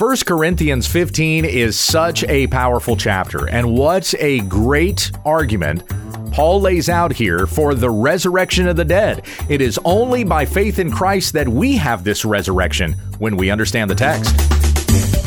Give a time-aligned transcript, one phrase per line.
[0.00, 5.86] 1 Corinthians 15 is such a powerful chapter, and what a great argument
[6.32, 9.26] Paul lays out here for the resurrection of the dead.
[9.50, 13.90] It is only by faith in Christ that we have this resurrection when we understand
[13.90, 15.19] the text.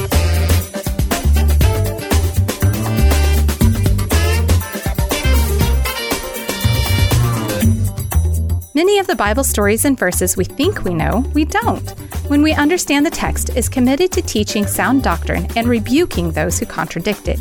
[8.94, 11.90] Many of the Bible stories and verses we think we know, we don't.
[12.30, 16.68] When we understand the text is committed to teaching sound doctrine and rebuking those who
[16.68, 17.40] contradict it.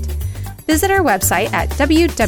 [0.66, 2.18] Visit our website at www.utt.com.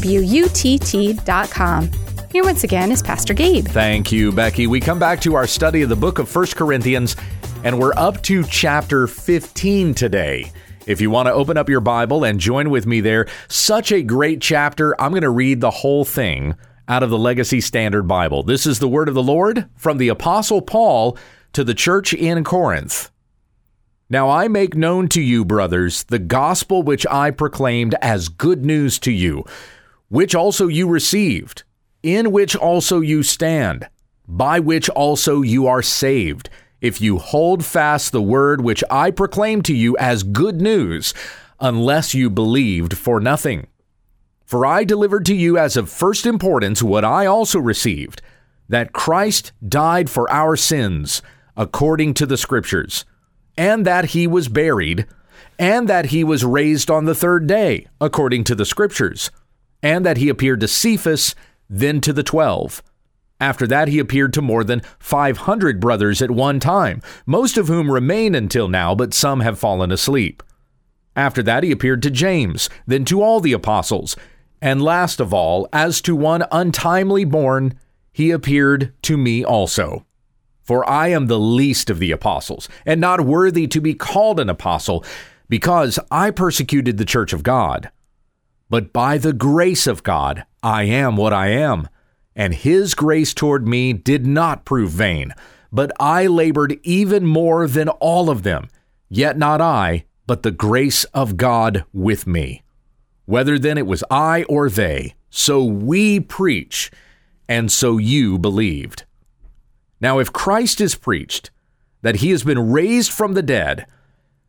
[2.33, 3.67] Here once again is Pastor Gabe.
[3.67, 4.67] Thank you, Becky.
[4.67, 7.17] We come back to our study of the book of 1 Corinthians,
[7.65, 10.53] and we're up to chapter 15 today.
[10.87, 14.03] If you want to open up your Bible and join with me there, such a
[14.03, 15.01] great chapter.
[15.01, 16.57] I'm going to read the whole thing
[16.89, 18.43] out of the Legacy Standard Bible.
[18.43, 21.17] This is the word of the Lord from the Apostle Paul
[21.53, 23.11] to the church in Corinth.
[24.11, 28.99] Now I make known to you, brothers, the gospel which I proclaimed as good news
[29.01, 29.45] to you,
[30.09, 31.63] which also you received,
[32.03, 33.89] in which also you stand,
[34.29, 36.51] by which also you are saved,
[36.83, 41.15] if you hold fast the word which I proclaimed to you as good news,
[41.59, 43.69] unless you believed for nothing.
[44.45, 48.21] For I delivered to you as of first importance what I also received
[48.69, 51.23] that Christ died for our sins,
[51.57, 53.05] according to the Scriptures,
[53.57, 55.07] and that he was buried,
[55.59, 59.31] and that he was raised on the third day, according to the Scriptures,
[59.83, 61.35] and that he appeared to Cephas,
[61.69, 62.83] then to the twelve.
[63.41, 67.91] After that, he appeared to more than 500 brothers at one time, most of whom
[67.91, 70.43] remain until now, but some have fallen asleep.
[71.17, 74.17] After that, he appeared to James, then to all the apostles.
[74.61, 77.79] And last of all, as to one untimely born,
[78.13, 80.07] he appeared to me also.
[80.63, 84.49] For I am the least of the apostles, and not worthy to be called an
[84.49, 85.05] apostle,
[85.49, 87.91] because I persecuted the church of God.
[88.71, 91.89] But by the grace of God, I am what I am,
[92.35, 95.35] and his grace toward me did not prove vain.
[95.71, 98.69] But I labored even more than all of them,
[99.11, 102.64] yet not I, but the grace of God with me.
[103.27, 106.91] Whether then it was I or they, so we preach,
[107.49, 109.05] and so you believed.
[110.01, 111.51] Now, if Christ is preached,
[112.03, 113.87] that he has been raised from the dead,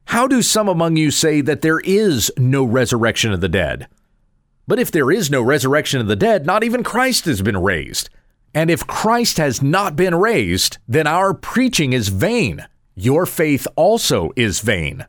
[0.05, 3.87] how do some among you say that there is no resurrection of the dead?
[4.67, 8.09] But if there is no resurrection of the dead, not even Christ has been raised.
[8.53, 12.67] And if Christ has not been raised, then our preaching is vain.
[12.95, 15.05] Your faith also is vain.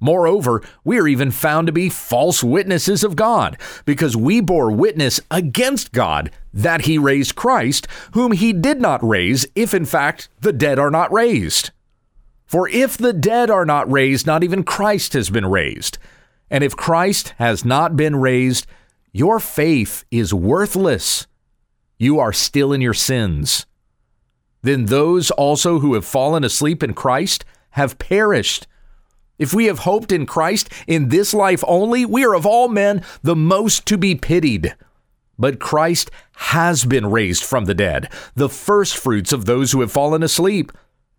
[0.00, 5.20] Moreover, we are even found to be false witnesses of God, because we bore witness
[5.30, 10.52] against God that he raised Christ, whom he did not raise, if in fact the
[10.52, 11.70] dead are not raised.
[12.46, 15.98] For if the dead are not raised, not even Christ has been raised.
[16.50, 18.66] And if Christ has not been raised,
[19.12, 21.26] your faith is worthless.
[21.98, 23.66] You are still in your sins.
[24.62, 28.66] Then those also who have fallen asleep in Christ have perished.
[29.38, 33.02] If we have hoped in Christ in this life only, we are of all men
[33.22, 34.74] the most to be pitied.
[35.38, 40.22] But Christ has been raised from the dead, the firstfruits of those who have fallen
[40.22, 40.72] asleep.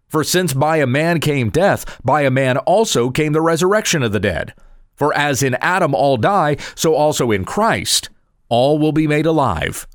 [0.10, 4.12] For since by a man came death, by a man also came the resurrection of
[4.12, 4.54] the dead.
[4.96, 8.10] For as in Adam all die, so also in Christ
[8.50, 9.88] all will be made alive,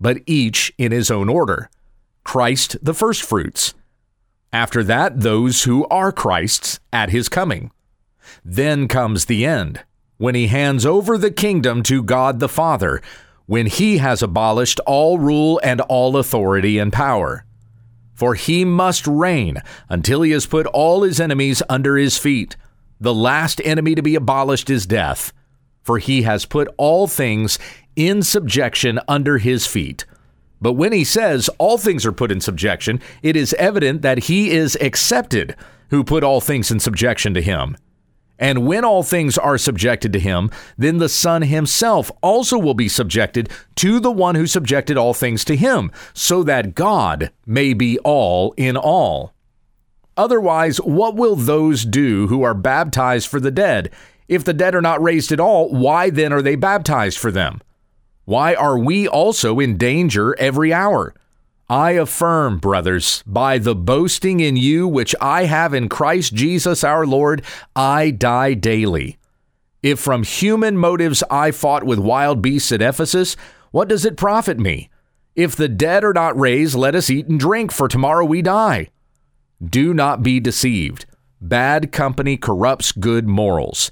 [0.00, 1.70] but each in his own order.
[2.24, 3.74] Christ the firstfruits
[4.52, 7.70] after that, those who are Christ's at his coming.
[8.44, 9.84] Then comes the end,
[10.16, 13.02] when he hands over the kingdom to God the Father,
[13.46, 17.44] when he has abolished all rule and all authority and power.
[18.14, 22.56] For he must reign until he has put all his enemies under his feet.
[23.00, 25.32] The last enemy to be abolished is death,
[25.82, 27.58] for he has put all things
[27.94, 30.04] in subjection under his feet.
[30.60, 34.50] But when he says all things are put in subjection, it is evident that he
[34.50, 35.54] is accepted
[35.90, 37.76] who put all things in subjection to him.
[38.38, 42.88] And when all things are subjected to him, then the Son himself also will be
[42.88, 47.98] subjected to the one who subjected all things to him, so that God may be
[48.00, 49.34] all in all.
[50.16, 53.90] Otherwise, what will those do who are baptized for the dead?
[54.28, 57.60] If the dead are not raised at all, why then are they baptized for them?
[58.28, 61.14] Why are we also in danger every hour?
[61.70, 67.06] I affirm, brothers, by the boasting in you which I have in Christ Jesus our
[67.06, 67.42] Lord,
[67.74, 69.16] I die daily.
[69.82, 73.34] If from human motives I fought with wild beasts at Ephesus,
[73.70, 74.90] what does it profit me?
[75.34, 78.90] If the dead are not raised, let us eat and drink, for tomorrow we die.
[79.64, 81.06] Do not be deceived.
[81.40, 83.90] Bad company corrupts good morals.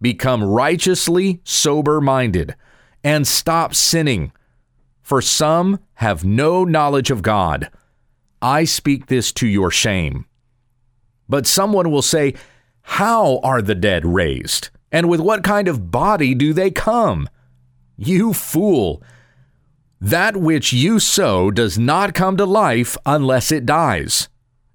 [0.00, 2.56] Become righteously sober minded
[3.06, 4.32] and stop sinning.
[5.00, 7.70] For some have no knowledge of God.
[8.42, 10.26] I speak this to your shame.
[11.28, 12.34] But someone will say,
[12.82, 14.70] How are the dead raised?
[14.90, 17.28] And with what kind of body do they come?
[17.96, 19.04] You fool!
[20.00, 24.28] That which you sow does not come to life unless it dies.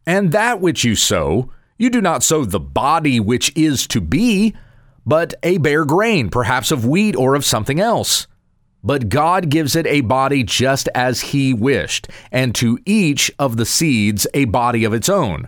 [0.07, 4.56] And that which you sow, you do not sow the body which is to be,
[5.06, 8.27] but a bare grain, perhaps of wheat or of something else.
[8.83, 13.65] But God gives it a body just as He wished, and to each of the
[13.65, 15.48] seeds a body of its own.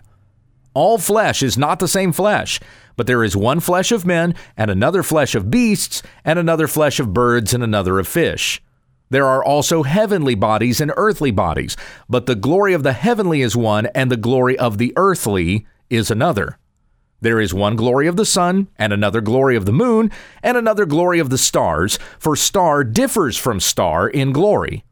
[0.72, 2.60] All flesh is not the same flesh,
[2.96, 7.00] but there is one flesh of men, and another flesh of beasts, and another flesh
[7.00, 8.62] of birds, and another of fish.
[9.10, 11.76] There are also heavenly bodies and earthly bodies,
[12.08, 16.10] but the glory of the heavenly is one, and the glory of the earthly is
[16.10, 16.58] another.
[17.24, 20.10] There is one glory of the sun, and another glory of the moon,
[20.42, 24.84] and another glory of the stars, for star differs from star in glory.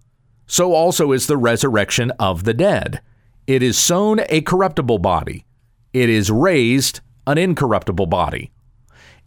[0.46, 3.02] So also is the resurrection of the dead.
[3.46, 5.44] It is sown a corruptible body,
[5.92, 8.50] it is raised an incorruptible body.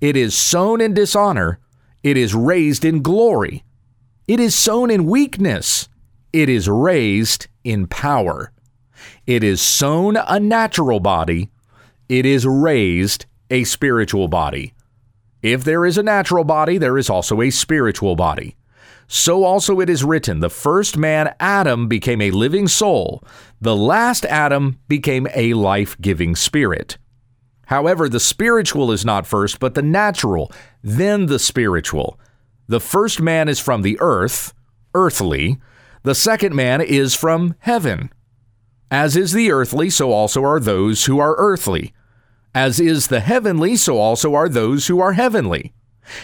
[0.02, 1.60] It is sown in dishonor,
[2.02, 3.64] it is raised in glory.
[4.28, 5.90] It is sown in weakness,
[6.34, 8.52] it is raised in power.
[9.28, 11.52] It is sown a natural body,
[12.10, 14.74] it is raised a spiritual body.
[15.42, 18.56] If there is a natural body, there is also a spiritual body.
[19.08, 23.24] So also it is written the first man, Adam, became a living soul,
[23.62, 26.98] the last Adam became a life giving spirit.
[27.68, 30.52] However, the spiritual is not first, but the natural,
[30.84, 32.20] then the spiritual.
[32.68, 34.54] The first man is from the earth,
[34.94, 35.58] earthly.
[36.04, 38.12] The second man is from heaven.
[38.92, 41.94] As is the earthly, so also are those who are earthly.
[42.56, 45.74] As is the heavenly, so also are those who are heavenly.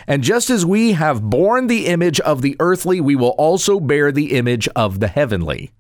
[0.07, 4.13] And just as we have borne the image of the earthly, we will also bear
[4.13, 5.71] the image of the heavenly.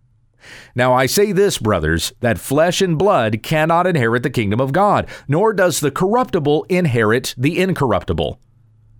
[0.75, 5.07] Now I say this, brothers, that flesh and blood cannot inherit the kingdom of God,
[5.25, 8.37] nor does the corruptible inherit the incorruptible.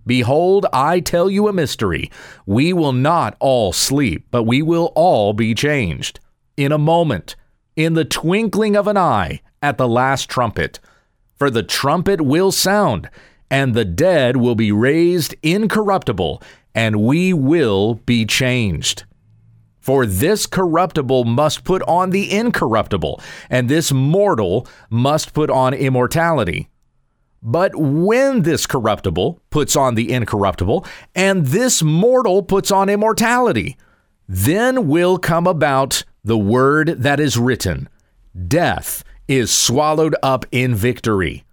[0.06, 2.10] Behold, I tell you a mystery.
[2.46, 6.18] We will not all sleep, but we will all be changed.
[6.56, 7.36] In a moment,
[7.76, 10.80] in the twinkling of an eye, at the last trumpet.
[11.34, 13.10] For the trumpet will sound,
[13.50, 16.42] and the dead will be raised incorruptible,
[16.74, 19.04] and we will be changed.
[19.80, 23.20] For this corruptible must put on the incorruptible,
[23.50, 26.68] and this mortal must put on immortality.
[27.42, 33.76] But when this corruptible puts on the incorruptible, and this mortal puts on immortality,
[34.28, 37.88] then will come about the word that is written
[38.46, 41.44] Death is swallowed up in victory.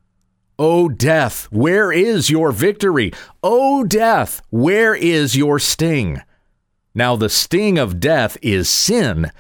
[0.58, 3.14] O death, where is your victory?
[3.42, 6.22] O death, where is your sting?
[6.94, 9.32] Now, the sting of death is sin,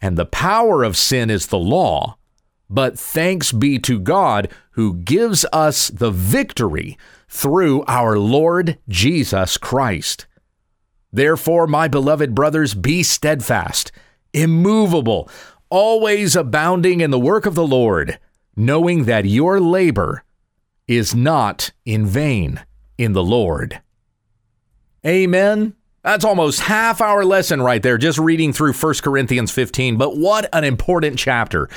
[0.00, 2.16] and the power of sin is the law.
[2.70, 6.96] But thanks be to God who gives us the victory
[7.28, 10.26] through our Lord Jesus Christ.
[11.12, 13.90] Therefore, my beloved brothers, be steadfast,
[14.32, 15.28] immovable,
[15.70, 18.18] always abounding in the work of the Lord,
[18.56, 20.24] knowing that your labor
[20.86, 22.64] is not in vain
[22.96, 23.80] in the Lord.
[25.06, 25.74] Amen.
[26.02, 29.96] That's almost half our lesson right there, just reading through 1 Corinthians 15.
[29.96, 31.68] But what an important chapter.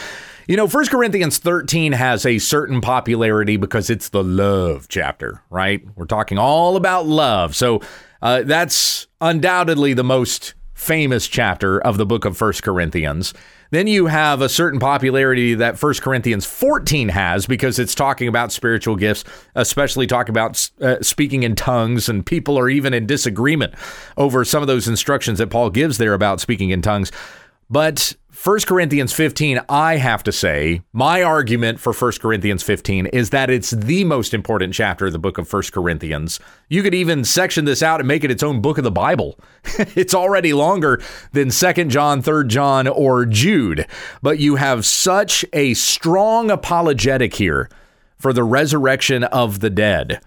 [0.47, 5.85] You know, 1 Corinthians 13 has a certain popularity because it's the love chapter, right?
[5.95, 7.55] We're talking all about love.
[7.55, 7.81] So
[8.21, 13.35] uh, that's undoubtedly the most famous chapter of the book of 1 Corinthians.
[13.69, 18.51] Then you have a certain popularity that 1 Corinthians 14 has because it's talking about
[18.51, 19.23] spiritual gifts,
[19.53, 23.75] especially talking about uh, speaking in tongues, and people are even in disagreement
[24.17, 27.11] over some of those instructions that Paul gives there about speaking in tongues.
[27.69, 33.29] But 1 Corinthians 15, I have to say, my argument for 1 Corinthians 15 is
[33.29, 36.39] that it's the most important chapter of the book of 1 Corinthians.
[36.67, 39.39] You could even section this out and make it its own book of the Bible.
[39.95, 40.99] it's already longer
[41.33, 43.85] than 2nd John, 3rd John, or Jude,
[44.23, 47.69] but you have such a strong apologetic here
[48.17, 50.19] for the resurrection of the dead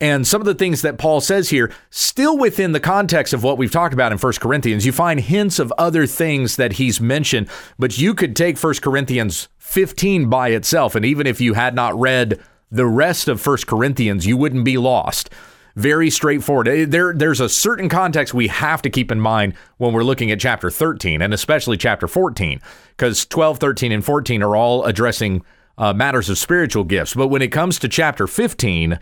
[0.00, 3.58] and some of the things that Paul says here, still within the context of what
[3.58, 7.48] we've talked about in 1 Corinthians, you find hints of other things that he's mentioned,
[7.78, 10.94] but you could take 1 Corinthians 15 by itself.
[10.94, 12.40] And even if you had not read
[12.70, 15.30] the rest of 1 Corinthians, you wouldn't be lost.
[15.74, 16.68] Very straightforward.
[16.68, 20.30] Eh, there, there's a certain context we have to keep in mind when we're looking
[20.30, 25.44] at chapter 13 and especially chapter 14, because 12, 13, and 14 are all addressing
[25.76, 27.14] uh, matters of spiritual gifts.
[27.14, 28.98] But when it comes to chapter 15,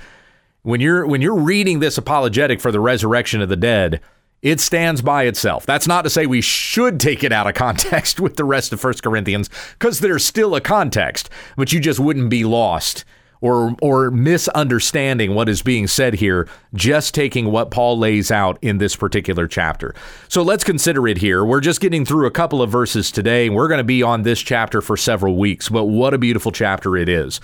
[0.66, 4.00] when you're when you're reading this apologetic for the resurrection of the dead,
[4.42, 5.64] it stands by itself.
[5.64, 8.80] That's not to say we should take it out of context with the rest of
[8.80, 13.04] First Corinthians, because there's still a context, but you just wouldn't be lost
[13.40, 18.78] or or misunderstanding what is being said here just taking what Paul lays out in
[18.78, 19.94] this particular chapter.
[20.26, 21.44] So let's consider it here.
[21.44, 24.40] We're just getting through a couple of verses today we're going to be on this
[24.40, 27.40] chapter for several weeks, but what a beautiful chapter it is.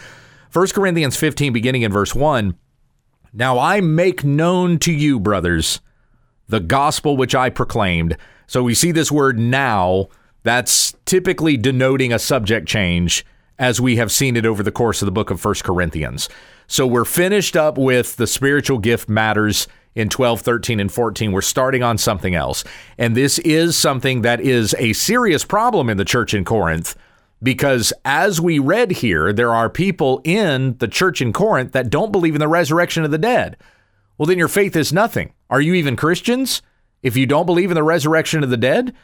[0.52, 2.57] 1 Corinthians 15 beginning in verse 1.
[3.33, 5.81] Now I make known to you brothers
[6.49, 8.17] the gospel which I proclaimed.
[8.47, 10.09] So we see this word now
[10.43, 13.25] that's typically denoting a subject change
[13.59, 16.29] as we have seen it over the course of the book of First Corinthians.
[16.67, 21.33] So we're finished up with the spiritual gift matters in 12, 13, and 14.
[21.33, 22.65] We're starting on something else.
[22.99, 26.97] And this is something that is a serious problem in the church in Corinth
[27.42, 32.12] because as we read here, there are people in the church in Corinth that don't
[32.12, 33.56] believe in the resurrection of the dead.
[34.16, 35.32] Well, then your faith is nothing.
[35.50, 36.62] Are you even Christians
[37.02, 38.94] if you don't believe in the resurrection of the dead?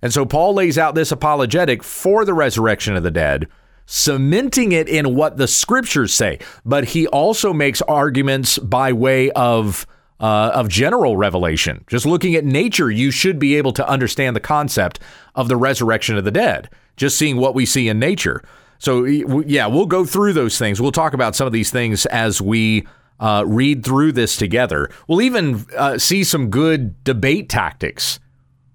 [0.00, 3.48] And so Paul lays out this apologetic for the resurrection of the dead
[3.86, 6.38] cementing it in what the scriptures say.
[6.64, 9.86] But he also makes arguments by way of
[10.20, 11.84] uh, of general revelation.
[11.88, 15.00] Just looking at nature, you should be able to understand the concept
[15.34, 16.70] of the resurrection of the dead.
[16.96, 18.42] Just seeing what we see in nature.
[18.78, 20.80] So yeah, we'll go through those things.
[20.80, 22.86] We'll talk about some of these things as we.
[23.20, 24.90] Uh, read through this together.
[25.06, 28.18] We'll even uh, see some good debate tactics,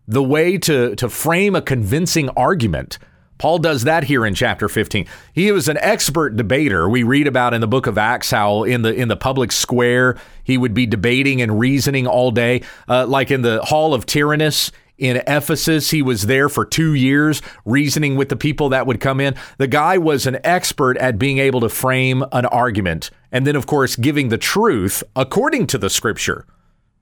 [0.08, 2.98] the way to to frame a convincing argument
[3.38, 5.06] Paul does that here in chapter 15.
[5.34, 6.90] He was an expert debater.
[6.90, 10.18] We read about in the book of Acts how in the in the public square
[10.44, 14.72] he would be debating and reasoning all day, uh, like in the hall of Tyrannus
[14.98, 15.92] in Ephesus.
[15.92, 19.36] He was there for two years reasoning with the people that would come in.
[19.58, 23.68] The guy was an expert at being able to frame an argument and then, of
[23.68, 26.46] course, giving the truth according to the scripture.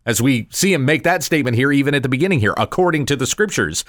[0.05, 3.15] As we see him make that statement here, even at the beginning here, according to
[3.15, 3.83] the scriptures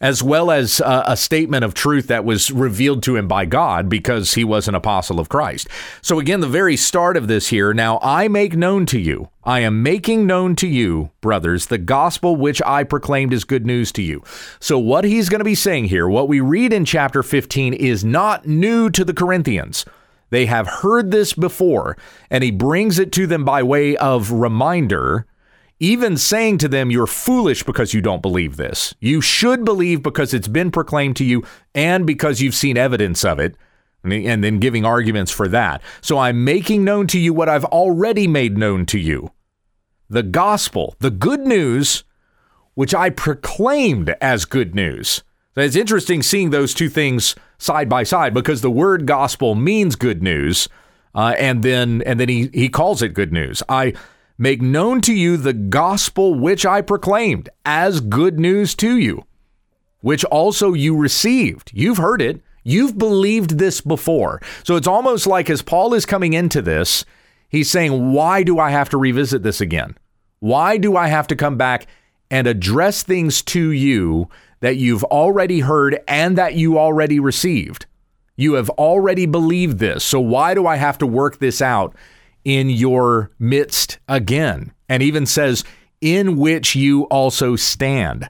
[0.00, 3.88] as well as uh, a statement of truth that was revealed to him by God
[3.88, 5.68] because he was an apostle of Christ.
[6.02, 9.60] So, again, the very start of this here now I make known to you, I
[9.60, 14.02] am making known to you, brothers, the gospel which I proclaimed is good news to
[14.02, 14.22] you.
[14.60, 18.04] So, what he's going to be saying here, what we read in chapter 15, is
[18.04, 19.84] not new to the Corinthians.
[20.30, 21.96] They have heard this before,
[22.30, 25.26] and he brings it to them by way of reminder
[25.80, 28.94] even saying to them, You're foolish because you don't believe this.
[29.00, 31.44] You should believe because it's been proclaimed to you
[31.74, 33.56] and because you've seen evidence of it,
[34.04, 35.82] and then giving arguments for that.
[36.00, 39.32] So I'm making known to you what I've already made known to you
[40.10, 42.04] the gospel, the good news,
[42.74, 45.22] which I proclaimed as good news.
[45.54, 50.22] It's interesting seeing those two things side by side because the word gospel means good
[50.22, 50.68] news,
[51.14, 53.62] uh, and then and then he he calls it good news.
[53.68, 53.94] I
[54.38, 59.24] make known to you the gospel which I proclaimed as good news to you,
[60.00, 61.72] which also you received.
[61.74, 62.40] You've heard it.
[62.62, 64.40] You've believed this before.
[64.62, 67.04] So it's almost like as Paul is coming into this,
[67.48, 69.96] he's saying, Why do I have to revisit this again?
[70.38, 71.86] Why do I have to come back
[72.30, 74.28] and address things to you
[74.60, 77.86] that you've already heard and that you already received?
[78.36, 80.04] You have already believed this.
[80.04, 81.96] So why do I have to work this out
[82.48, 85.64] in your midst again, and even says,
[86.00, 88.26] in which you also stand.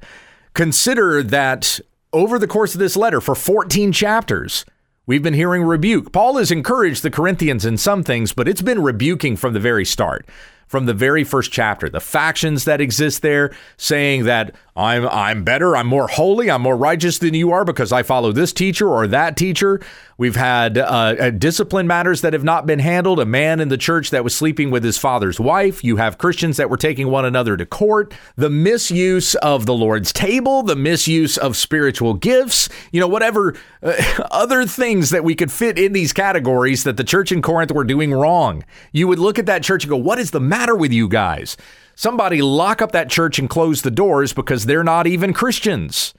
[0.54, 1.78] Consider that
[2.12, 4.64] over the course of this letter, for 14 chapters,
[5.06, 6.10] we've been hearing rebuke.
[6.10, 9.84] Paul has encouraged the Corinthians in some things, but it's been rebuking from the very
[9.84, 10.26] start
[10.68, 11.88] from the very first chapter.
[11.88, 16.76] The factions that exist there saying that I'm I'm better, I'm more holy, I'm more
[16.76, 19.80] righteous than you are because I follow this teacher or that teacher.
[20.18, 23.20] We've had uh, uh, discipline matters that have not been handled.
[23.20, 25.84] A man in the church that was sleeping with his father's wife.
[25.84, 28.12] You have Christians that were taking one another to court.
[28.34, 33.94] The misuse of the Lord's table, the misuse of spiritual gifts, you know, whatever uh,
[34.32, 37.84] other things that we could fit in these categories that the church in Corinth were
[37.84, 38.64] doing wrong.
[38.90, 41.56] You would look at that church and go, what is the matter with you guys?
[41.94, 46.14] Somebody lock up that church and close the doors because they're not even Christians.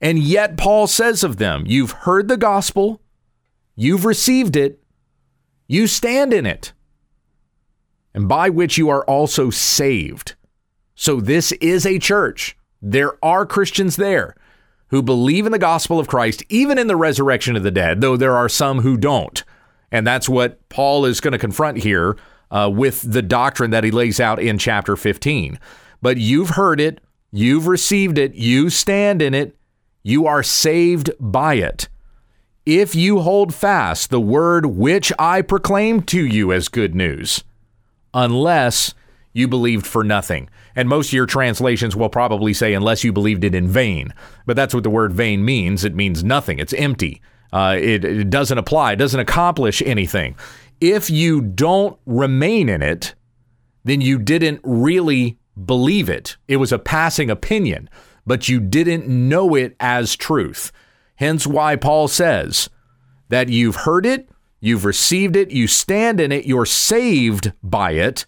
[0.00, 3.02] And yet, Paul says of them, You've heard the gospel,
[3.76, 4.82] You've received it,
[5.68, 6.72] you stand in it,
[8.14, 10.34] and by which you are also saved.
[10.94, 12.56] So, this is a church.
[12.80, 14.34] There are Christians there
[14.88, 18.16] who believe in the gospel of Christ, even in the resurrection of the dead, though
[18.16, 19.44] there are some who don't.
[19.92, 22.16] And that's what Paul is going to confront here
[22.50, 25.58] uh, with the doctrine that he lays out in chapter 15.
[26.02, 29.56] But you've heard it, you've received it, you stand in it,
[30.02, 31.88] you are saved by it.
[32.66, 37.42] if you hold fast the word which I proclaimed to you as good news,
[38.14, 38.94] unless
[39.32, 40.48] you believed for nothing.
[40.76, 44.12] And most of your translations will probably say, unless you believed it in vain.
[44.46, 45.84] But that's what the word vain means.
[45.84, 47.20] It means nothing, it's empty.
[47.52, 50.36] Uh, it, it doesn't apply, it doesn't accomplish anything.
[50.80, 53.14] If you don't remain in it,
[53.84, 56.36] then you didn't really believe it.
[56.48, 57.90] It was a passing opinion,
[58.26, 60.72] but you didn't know it as truth.
[61.16, 62.70] Hence why Paul says
[63.28, 64.28] that you've heard it,
[64.60, 68.24] you've received it, you stand in it, you're saved by it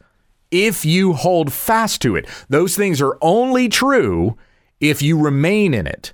[0.50, 2.28] if you hold fast to it.
[2.48, 4.36] Those things are only true
[4.80, 6.12] if you remain in it.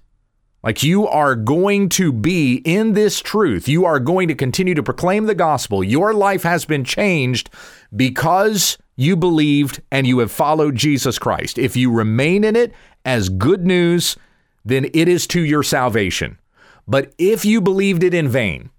[0.63, 3.69] Like you are going to be in this truth.
[3.69, 5.85] You are going to continue to proclaim the gospel.
[5.85, 7.49] Your life has been changed
[7.95, 11.59] because you believed and you have followed Jesus Christ.
[11.59, 12.73] If you remain in it
[13.05, 14.17] as good news,
[14.65, 16.39] then it is to your salvation.
[16.89, 18.71] But if you believed it in vain,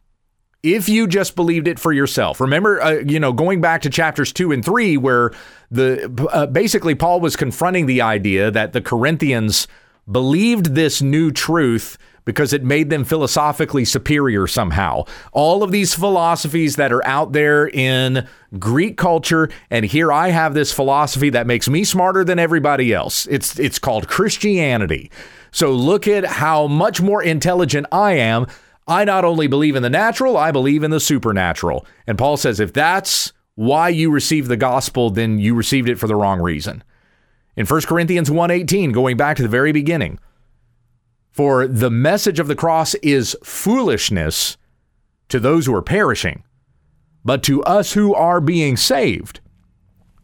[0.62, 2.41] if you just believed it for yourself.
[2.41, 5.31] Remember, uh, you know, going back to chapters two and three, where
[5.71, 9.67] the uh, basically Paul was confronting the idea that the Corinthians
[10.12, 15.04] believed this new truth because it made them philosophically superior somehow.
[15.32, 18.28] All of these philosophies that are out there in
[18.60, 23.25] Greek culture, and here I have this philosophy that makes me smarter than everybody else.
[23.28, 25.10] It's it's called Christianity.
[25.51, 28.46] So look at how much more intelligent I am.
[28.88, 31.86] I not only believe in the natural, I believe in the supernatural.
[32.06, 36.08] And Paul says if that's why you received the gospel, then you received it for
[36.08, 36.84] the wrong reason.
[37.60, 40.18] In 1 Corinthians 1:18, going back to the very beginning,
[41.30, 44.56] for the message of the cross is foolishness
[45.28, 46.44] to those who are perishing,
[47.25, 49.42] but to us who are being saved,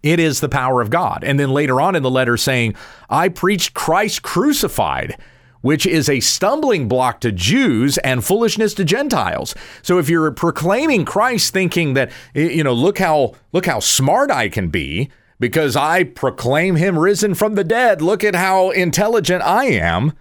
[0.01, 1.25] it is the power of God.
[1.25, 2.73] And then later on in the letter saying,
[3.09, 5.17] I preached Christ crucified,
[5.59, 9.53] which is a stumbling block to Jews and foolishness to Gentiles.
[9.81, 14.47] So if you're proclaiming Christ thinking that you know, look how look how smart I
[14.47, 19.65] can be because I proclaim him risen from the dead, look at how intelligent I
[19.65, 20.13] am,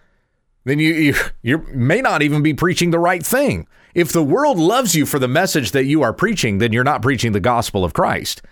[0.64, 3.66] then you, you, you may not even be preaching the right thing.
[3.94, 7.03] If the world loves you for the message that you are preaching, then you're not
[7.03, 8.42] preaching the gospel of Christ.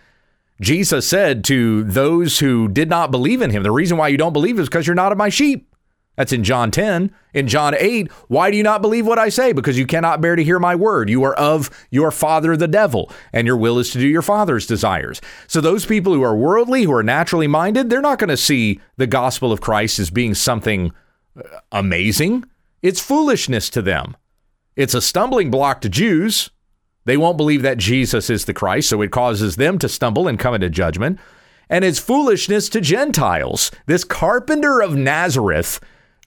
[0.60, 4.32] Jesus said to those who did not believe in him, the reason why you don't
[4.32, 5.71] believe is because you're not of my sheep.
[6.16, 7.10] That's in John 10.
[7.32, 9.52] In John 8, why do you not believe what I say?
[9.52, 11.08] Because you cannot bear to hear my word.
[11.08, 14.66] You are of your father, the devil, and your will is to do your father's
[14.66, 15.22] desires.
[15.46, 18.80] So, those people who are worldly, who are naturally minded, they're not going to see
[18.98, 20.92] the gospel of Christ as being something
[21.36, 22.44] uh, amazing.
[22.82, 24.16] It's foolishness to them.
[24.76, 26.50] It's a stumbling block to Jews.
[27.04, 30.38] They won't believe that Jesus is the Christ, so it causes them to stumble and
[30.38, 31.18] come into judgment.
[31.68, 33.70] And it's foolishness to Gentiles.
[33.86, 35.80] This carpenter of Nazareth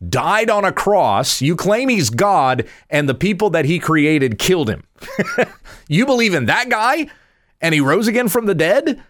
[0.07, 1.41] died on a cross.
[1.41, 4.83] You claim he's God, and the people that he created killed him.
[5.87, 7.07] you believe in that guy?
[7.61, 9.01] And he rose again from the dead?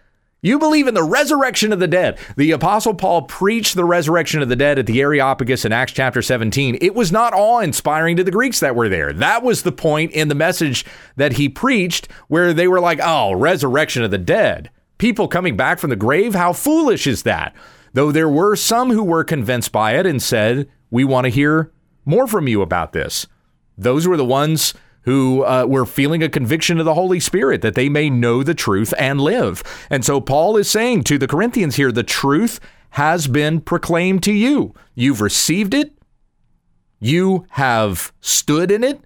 [0.42, 2.18] You believe in the resurrection of the dead.
[2.36, 6.22] The Apostle Paul preached the resurrection of the dead at the Areopagus in Acts chapter
[6.22, 6.78] 17.
[6.80, 9.12] It was not awe inspiring to the Greeks that were there.
[9.12, 10.84] That was the point in the message
[11.16, 14.70] that he preached where they were like, oh, resurrection of the dead.
[14.98, 16.34] People coming back from the grave?
[16.34, 17.54] How foolish is that?
[17.94, 21.72] Though there were some who were convinced by it and said, we want to hear
[22.04, 23.26] more from you about this.
[23.76, 27.74] Those were the ones who uh, were feeling a conviction of the Holy Spirit that
[27.74, 29.62] they may know the truth and live.
[29.88, 32.58] And so Paul is saying to the Corinthians here the truth
[32.90, 34.74] has been proclaimed to you.
[34.94, 35.96] You've received it,
[36.98, 39.00] you have stood in it.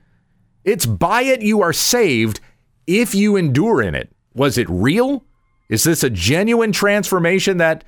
[0.64, 2.40] It's by it you are saved
[2.86, 4.10] if you endure in it.
[4.34, 5.24] Was it real?
[5.68, 7.84] Is this a genuine transformation that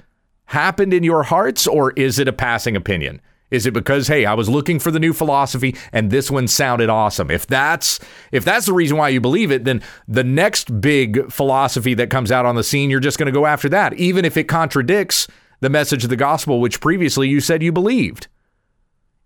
[0.46, 3.20] happened in your hearts, or is it a passing opinion?
[3.52, 6.88] Is it because hey, I was looking for the new philosophy and this one sounded
[6.88, 7.30] awesome?
[7.30, 8.00] If that's
[8.32, 12.32] if that's the reason why you believe it, then the next big philosophy that comes
[12.32, 15.28] out on the scene, you're just going to go after that, even if it contradicts
[15.60, 18.26] the message of the gospel which previously you said you believed.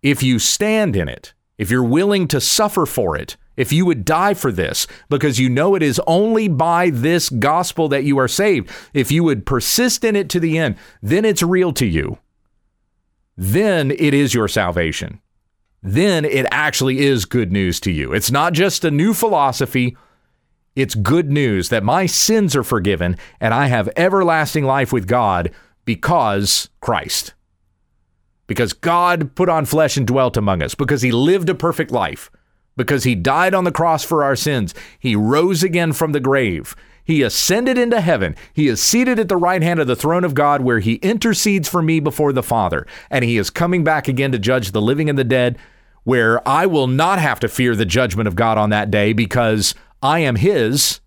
[0.03, 4.05] If you stand in it, if you're willing to suffer for it, if you would
[4.05, 8.29] die for this because you know it is only by this gospel that you are
[8.29, 12.19] saved, if you would persist in it to the end, then it's real to you
[13.37, 15.21] then it is your salvation.
[15.83, 18.13] Then it actually is good news to you.
[18.13, 19.97] It's not just a new philosophy.
[20.75, 25.53] It's good news that my sins are forgiven and I have everlasting life with God
[25.85, 27.35] because Christ.
[28.47, 32.31] Because God put on flesh and dwelt among us, because he lived a perfect life,
[32.77, 34.75] because he died on the cross for our sins.
[34.99, 36.77] He rose again from the grave.
[37.07, 38.35] He ascended into heaven.
[38.53, 41.69] He is seated at the right hand of the throne of God, where he intercedes
[41.69, 42.85] for me before the Father.
[43.11, 45.57] And he is coming back again to judge the living and the dead.
[46.07, 49.75] where I will not have to fear the judgment of God on that day because
[50.01, 51.01] I am His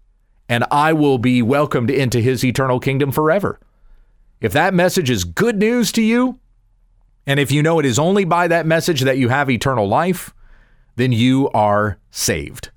[0.49, 3.61] and I will be welcomed into His eternal kingdom forever.
[4.41, 6.39] If that message is good news to you,
[7.25, 10.33] and if you know it is only by that message that you have eternal life,
[10.97, 12.71] then you are saved.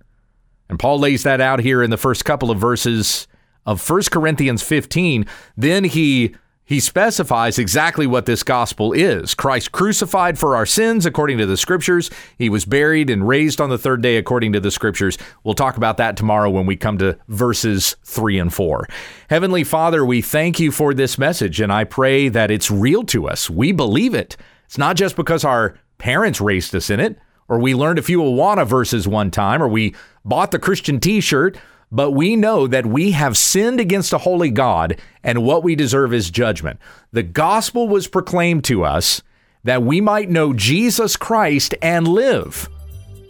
[0.73, 3.29] And Paul lays that out here in the first couple of verses
[3.67, 5.27] of 1 Corinthians 15.
[5.55, 11.37] Then he he specifies exactly what this gospel is Christ crucified for our sins according
[11.37, 12.11] to the scriptures.
[12.39, 15.19] He was buried and raised on the third day according to the scriptures.
[15.45, 18.89] We'll talk about that tomorrow when we come to verses 3 and 4.
[19.29, 23.29] Heavenly Father, we thank you for this message, and I pray that it's real to
[23.29, 23.51] us.
[23.51, 24.39] We believe it.
[24.65, 28.21] It's not just because our parents raised us in it, or we learned a few
[28.21, 31.57] Awana verses one time, or we bought the Christian t shirt
[31.93, 36.15] but we know that we have sinned against a holy God, and what we deserve
[36.15, 36.81] is judgment.
[37.13, 39.21] The gospel was proclaimed to us
[39.65, 42.71] that we might know Jesus Christ and live.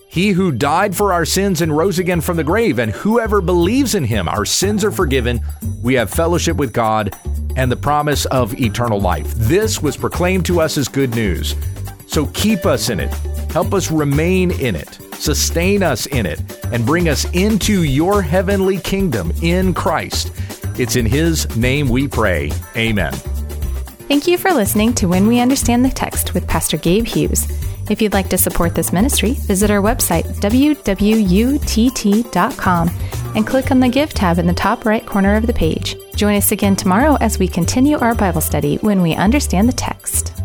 [0.09, 3.97] He who died for our sins and rose again from the grave, and whoever believes
[3.97, 5.41] in him, our sins are forgiven.
[5.83, 7.17] We have fellowship with God
[7.57, 9.35] and the promise of eternal life.
[9.35, 11.57] This was proclaimed to us as good news.
[12.07, 13.13] So keep us in it.
[13.53, 16.41] Help us remain in it sustain us in it,
[16.73, 20.33] and bring us into your heavenly kingdom in Christ.
[20.79, 22.51] It's in His name we pray.
[22.77, 23.13] Amen.
[24.09, 27.47] Thank you for listening to When We Understand the Text with Pastor Gabe Hughes.
[27.89, 30.81] If you'd like to support this ministry, visit our website, www.utt.com,
[33.35, 35.97] and click on the Give tab in the top right corner of the page.
[36.15, 40.42] Join us again tomorrow as we continue our Bible study when we understand the text.